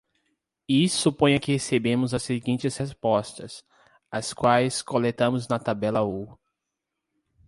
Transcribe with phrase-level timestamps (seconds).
[0.67, 3.63] E suponha que recebamos as seguintes respostas,
[4.09, 6.35] as quais coletamos na tabela u.